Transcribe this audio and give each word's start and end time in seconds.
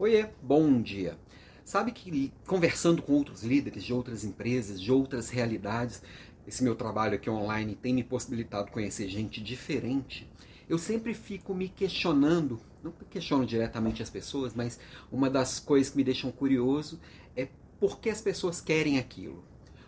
Oiê, 0.00 0.28
bom 0.40 0.80
dia. 0.80 1.18
Sabe 1.64 1.90
que 1.90 2.32
conversando 2.46 3.02
com 3.02 3.14
outros 3.14 3.42
líderes 3.42 3.82
de 3.82 3.92
outras 3.92 4.22
empresas, 4.22 4.80
de 4.80 4.92
outras 4.92 5.28
realidades, 5.28 6.00
esse 6.46 6.62
meu 6.62 6.76
trabalho 6.76 7.16
aqui 7.16 7.28
online 7.28 7.74
tem 7.74 7.92
me 7.92 8.04
possibilitado 8.04 8.70
conhecer 8.70 9.08
gente 9.08 9.42
diferente. 9.42 10.30
Eu 10.68 10.78
sempre 10.78 11.14
fico 11.14 11.52
me 11.52 11.68
questionando, 11.68 12.60
não 12.80 12.92
questiono 13.10 13.44
diretamente 13.44 14.00
as 14.00 14.08
pessoas, 14.08 14.54
mas 14.54 14.78
uma 15.10 15.28
das 15.28 15.58
coisas 15.58 15.90
que 15.90 15.96
me 15.96 16.04
deixam 16.04 16.30
curioso 16.30 17.00
é 17.34 17.48
por 17.80 17.98
que 17.98 18.08
as 18.08 18.20
pessoas 18.20 18.60
querem 18.60 19.00
aquilo. 19.00 19.42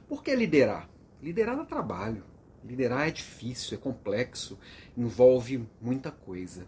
Por 0.09 0.25
que 0.25 0.35
liderar? 0.35 0.91
Liderar 1.23 1.57
no 1.57 1.67
trabalho. 1.67 2.25
Liderar 2.65 3.07
é 3.07 3.13
difícil, 3.13 3.79
é 3.79 3.81
complexo, 3.81 4.59
envolve 4.97 5.65
muita 5.81 6.11
coisa. 6.11 6.67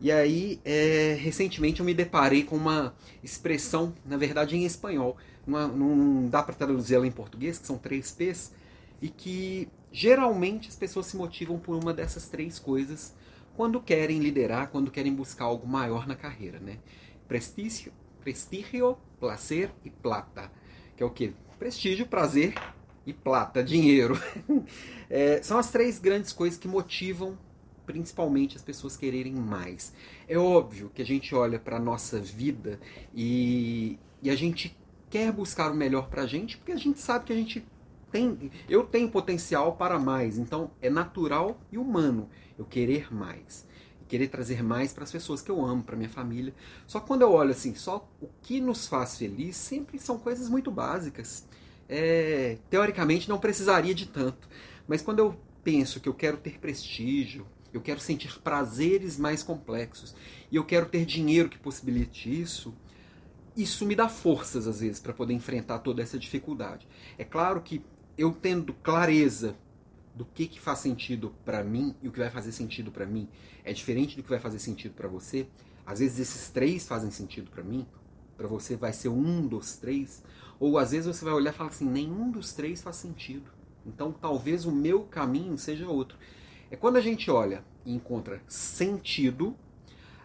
E 0.00 0.10
aí, 0.10 0.60
é, 0.64 1.16
recentemente 1.20 1.80
eu 1.80 1.86
me 1.86 1.94
deparei 1.94 2.42
com 2.42 2.56
uma 2.56 2.94
expressão, 3.22 3.94
na 4.04 4.16
verdade 4.16 4.56
em 4.56 4.64
espanhol, 4.64 5.16
uma, 5.46 5.66
não 5.66 6.28
dá 6.28 6.42
para 6.42 6.54
traduzir 6.54 6.96
ela 6.96 7.06
em 7.06 7.12
português, 7.12 7.58
que 7.58 7.66
são 7.66 7.78
três 7.78 8.10
P's, 8.10 8.52
e 9.00 9.08
que 9.08 9.68
geralmente 9.92 10.68
as 10.68 10.76
pessoas 10.76 11.06
se 11.06 11.16
motivam 11.16 11.58
por 11.58 11.76
uma 11.76 11.92
dessas 11.92 12.28
três 12.28 12.58
coisas 12.58 13.14
quando 13.56 13.80
querem 13.80 14.18
liderar, 14.18 14.70
quando 14.70 14.90
querem 14.90 15.14
buscar 15.14 15.44
algo 15.44 15.66
maior 15.66 16.06
na 16.06 16.16
carreira, 16.16 16.58
né? 16.58 16.78
Prestígio, 17.28 17.92
prestígio, 18.20 18.98
placer 19.20 19.70
e 19.84 19.90
plata, 19.90 20.50
que 20.96 21.02
é 21.02 21.06
o 21.06 21.10
que? 21.10 21.34
Prestígio, 21.58 22.06
prazer 22.06 22.54
e 23.06 23.12
plata, 23.12 23.62
dinheiro. 23.62 24.20
é, 25.08 25.40
são 25.42 25.58
as 25.58 25.70
três 25.70 25.98
grandes 25.98 26.32
coisas 26.32 26.58
que 26.58 26.66
motivam 26.66 27.38
principalmente 27.86 28.56
as 28.56 28.62
pessoas 28.62 28.96
quererem 28.96 29.34
mais. 29.34 29.92
É 30.28 30.38
óbvio 30.38 30.90
que 30.94 31.02
a 31.02 31.06
gente 31.06 31.34
olha 31.34 31.58
para 31.58 31.76
a 31.76 31.80
nossa 31.80 32.18
vida 32.18 32.78
e, 33.14 33.98
e 34.22 34.30
a 34.30 34.36
gente 34.36 34.76
quer 35.10 35.32
buscar 35.32 35.70
o 35.70 35.74
melhor 35.74 36.08
para 36.08 36.22
a 36.22 36.26
gente 36.26 36.56
porque 36.56 36.72
a 36.72 36.76
gente 36.76 36.98
sabe 37.00 37.26
que 37.26 37.32
a 37.32 37.36
gente 37.36 37.64
tem, 38.10 38.50
eu 38.68 38.84
tenho 38.84 39.10
potencial 39.10 39.74
para 39.74 39.98
mais, 39.98 40.38
então 40.38 40.70
é 40.80 40.88
natural 40.88 41.60
e 41.72 41.76
humano 41.76 42.28
eu 42.56 42.64
querer 42.64 43.12
mais. 43.12 43.66
Querer 44.06 44.28
trazer 44.28 44.62
mais 44.62 44.92
para 44.92 45.02
as 45.02 45.10
pessoas 45.10 45.42
que 45.42 45.50
eu 45.50 45.64
amo, 45.64 45.82
para 45.82 45.96
minha 45.96 46.08
família. 46.08 46.54
Só 46.86 47.00
que 47.00 47.06
quando 47.06 47.22
eu 47.22 47.32
olho 47.32 47.50
assim, 47.50 47.74
só 47.74 48.08
o 48.20 48.28
que 48.42 48.60
nos 48.60 48.86
faz 48.86 49.18
feliz 49.18 49.56
sempre 49.56 49.98
são 49.98 50.18
coisas 50.18 50.48
muito 50.48 50.70
básicas. 50.70 51.44
É, 51.88 52.58
teoricamente 52.70 53.28
não 53.28 53.38
precisaria 53.38 53.94
de 53.94 54.06
tanto. 54.06 54.48
Mas 54.86 55.02
quando 55.02 55.18
eu 55.18 55.34
penso 55.64 55.98
que 55.98 56.08
eu 56.08 56.14
quero 56.14 56.36
ter 56.36 56.60
prestígio, 56.60 57.46
eu 57.74 57.80
quero 57.80 57.98
sentir 57.98 58.38
prazeres 58.40 59.18
mais 59.18 59.42
complexos 59.42 60.14
e 60.50 60.54
eu 60.54 60.64
quero 60.64 60.86
ter 60.86 61.04
dinheiro 61.04 61.48
que 61.48 61.58
possibilite 61.58 62.40
isso, 62.40 62.72
isso 63.56 63.84
me 63.84 63.96
dá 63.96 64.08
forças 64.08 64.68
às 64.68 64.80
vezes 64.80 65.00
para 65.00 65.12
poder 65.12 65.34
enfrentar 65.34 65.80
toda 65.80 66.00
essa 66.00 66.16
dificuldade. 66.16 66.86
É 67.18 67.24
claro 67.24 67.60
que 67.60 67.84
eu 68.16 68.32
tendo 68.32 68.72
clareza 68.72 69.56
do 70.14 70.24
que, 70.24 70.46
que 70.46 70.60
faz 70.60 70.78
sentido 70.78 71.34
para 71.44 71.64
mim 71.64 71.96
e 72.00 72.06
o 72.06 72.12
que 72.12 72.20
vai 72.20 72.30
fazer 72.30 72.52
sentido 72.52 72.92
para 72.92 73.04
mim 73.04 73.28
é 73.64 73.72
diferente 73.72 74.16
do 74.16 74.22
que 74.22 74.30
vai 74.30 74.38
fazer 74.38 74.60
sentido 74.60 74.94
para 74.94 75.08
você. 75.08 75.48
Às 75.84 75.98
vezes 75.98 76.20
esses 76.20 76.50
três 76.50 76.86
fazem 76.86 77.10
sentido 77.10 77.50
para 77.50 77.64
mim, 77.64 77.84
para 78.36 78.46
você 78.46 78.76
vai 78.76 78.92
ser 78.92 79.08
um 79.08 79.46
dos 79.46 79.76
três, 79.76 80.22
ou 80.60 80.78
às 80.78 80.92
vezes 80.92 81.06
você 81.06 81.24
vai 81.24 81.34
olhar 81.34 81.52
e 81.52 81.56
falar 81.56 81.70
assim, 81.70 81.88
nenhum 81.88 82.30
dos 82.30 82.52
três 82.52 82.80
faz 82.80 82.94
sentido. 82.96 83.50
Então 83.84 84.12
talvez 84.12 84.64
o 84.64 84.70
meu 84.70 85.02
caminho 85.02 85.58
seja 85.58 85.88
outro. 85.88 86.16
É 86.70 86.76
quando 86.76 86.96
a 86.96 87.00
gente 87.00 87.30
olha 87.30 87.64
e 87.84 87.94
encontra 87.94 88.42
sentido, 88.48 89.56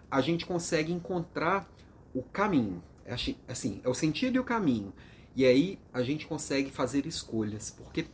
a 0.09 0.21
gente 0.21 0.45
consegue 0.45 0.91
encontrar 0.91 1.69
o 2.13 2.23
caminho. 2.23 2.83
É 3.05 3.13
assim, 3.47 3.81
é 3.83 3.89
o 3.89 3.93
sentido 3.93 4.35
e 4.35 4.39
o 4.39 4.43
caminho. 4.43 4.93
E 5.35 5.45
aí 5.45 5.79
a 5.93 6.01
gente 6.01 6.27
consegue 6.27 6.71
fazer 6.71 7.05
escolhas. 7.05 7.71
Porque 7.71 8.07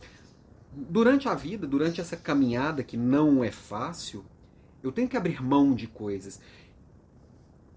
durante 0.72 1.28
a 1.28 1.34
vida, 1.34 1.66
durante 1.66 2.02
essa 2.02 2.18
caminhada 2.18 2.84
que 2.84 2.98
não 2.98 3.44
é 3.44 3.52
fácil, 3.52 4.26
eu 4.84 4.92
tenho 4.92 5.08
que 5.08 5.18
abrir 5.18 5.42
mão 5.42 5.74
de 5.74 5.88
coisas. 5.88 6.40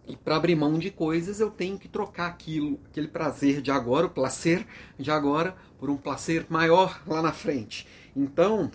E 0.06 0.16
para 0.16 0.36
abrir 0.36 0.56
mão 0.56 0.78
de 0.78 0.90
coisas, 0.90 1.38
eu 1.38 1.50
tenho 1.50 1.78
que 1.78 1.86
trocar 1.86 2.28
aquilo, 2.28 2.80
aquele 2.86 3.08
prazer 3.08 3.60
de 3.60 3.70
agora, 3.70 4.06
o 4.06 4.10
prazer 4.10 4.66
de 4.98 5.10
agora, 5.10 5.54
por 5.78 5.90
um 5.90 5.96
prazer 5.96 6.46
maior 6.48 7.02
lá 7.06 7.20
na 7.20 7.32
frente. 7.32 7.86
Então, 8.16 8.70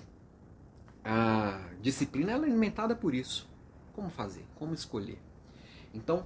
a 1.03 1.59
disciplina 1.81 2.31
é 2.31 2.35
alimentada 2.35 2.95
por 2.95 3.13
isso. 3.13 3.49
Como 3.93 4.09
fazer? 4.09 4.45
Como 4.55 4.73
escolher? 4.73 5.19
Então, 5.93 6.25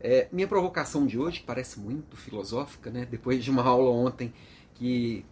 é, 0.00 0.28
minha 0.32 0.48
provocação 0.48 1.06
de 1.06 1.18
hoje, 1.18 1.40
que 1.40 1.46
parece 1.46 1.78
muito 1.78 2.16
filosófica, 2.16 2.90
né? 2.90 3.06
depois 3.06 3.44
de 3.44 3.50
uma 3.50 3.62
aula 3.62 3.90
ontem 3.90 4.32
que, 4.74 5.24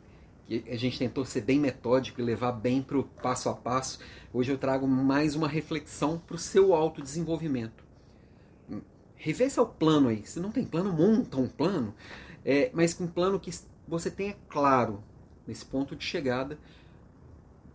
que 0.47 0.65
a 0.69 0.77
gente 0.77 0.99
tentou 0.99 1.25
ser 1.25 1.41
bem 1.41 1.59
metódico 1.59 2.21
e 2.21 2.25
levar 2.25 2.53
bem 2.53 2.83
para 2.83 2.99
o 2.99 3.05
passo 3.05 3.49
a 3.49 3.55
passo, 3.55 3.99
hoje 4.33 4.53
eu 4.53 4.59
trago 4.59 4.87
mais 4.87 5.35
uma 5.35 5.49
reflexão 5.49 6.19
para 6.19 6.37
o 6.37 6.39
seu 6.39 6.75
autodesenvolvimento. 6.75 7.85
Rever 9.17 9.51
seu 9.51 9.67
plano 9.67 10.09
aí. 10.09 10.25
Se 10.25 10.39
não 10.39 10.53
tem 10.53 10.65
plano, 10.65 10.93
monta 10.93 11.39
um 11.39 11.49
plano, 11.49 11.93
é, 12.45 12.71
mas 12.73 12.95
com 12.95 13.05
um 13.05 13.09
plano 13.09 13.41
que 13.41 13.51
você 13.87 14.11
tenha 14.11 14.37
claro 14.49 15.03
nesse 15.47 15.65
ponto 15.65 15.97
de 15.97 16.05
chegada 16.05 16.59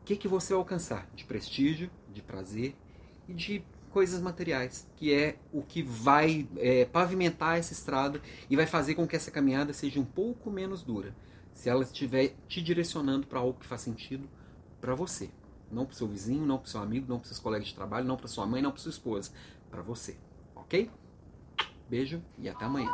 o 0.03 0.06
que, 0.06 0.18
que 0.18 0.28
você 0.28 0.52
alcançar 0.52 1.08
de 1.16 1.24
prestígio, 1.24 1.90
de 2.14 2.22
prazer 2.22 2.75
e 3.25 3.34
de 3.34 3.64
coisas 3.90 4.19
materiais, 4.19 4.86
que 4.97 5.14
é 5.14 5.38
o 5.50 5.62
que 5.62 5.81
vai 5.81 6.46
é, 6.58 6.84
pavimentar 6.84 7.58
essa 7.58 7.72
estrada 7.72 8.19
e 8.50 8.56
vai 8.58 8.68
fazer 8.68 8.96
com 8.96 9.08
que 9.08 9.16
essa 9.16 9.31
caminhada 9.31 9.72
seja 9.72 10.02
um 10.02 10.06
pouco 10.06 10.52
menos 10.52 10.84
dura, 10.84 11.16
se 11.53 11.69
ela 11.69 11.84
estiver 11.84 12.36
te 12.50 12.62
direcionando 12.62 13.25
para 13.28 13.40
algo 13.40 13.58
que 13.58 13.66
faz 13.66 13.80
sentido 13.80 14.28
para 14.81 14.94
você. 14.94 15.30
Não 15.72 15.86
para 15.86 15.96
seu 15.96 16.08
vizinho, 16.08 16.46
não 16.46 16.58
para 16.58 16.69
seu 16.69 16.81
amigo, 16.81 17.06
não 17.08 17.18
para 17.18 17.30
seus 17.30 17.40
colegas 17.40 17.69
de 17.69 17.74
trabalho, 17.74 18.06
não 18.06 18.18
para 18.18 18.28
sua 18.28 18.46
mãe, 18.46 18.62
não 18.62 18.72
para 18.72 18.81
sua 18.81 18.92
esposa. 18.92 19.31
Para 19.72 19.81
você. 19.81 20.18
Ok? 20.53 20.92
Beijo 21.90 22.22
e 22.38 22.50
até 22.50 22.66
amanhã. 22.66 22.92